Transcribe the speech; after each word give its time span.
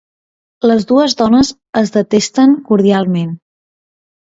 Les 0.71 0.87
dues 0.91 1.15
dones 1.19 1.51
es 1.83 1.95
detesten 1.99 2.59
cordialment. 2.73 3.31